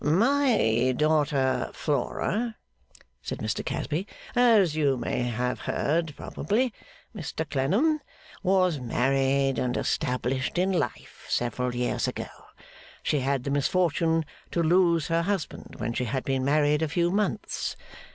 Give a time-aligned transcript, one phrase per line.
[0.03, 2.55] 'My daughter Flora,'
[3.21, 6.73] said Mr Casby, 'as you may have heard probably,
[7.15, 7.99] Mr Clennam,
[8.41, 12.25] was married and established in life, several years ago.
[13.03, 17.11] She had the misfortune to lose her husband when she had been married a few
[17.11, 17.75] months.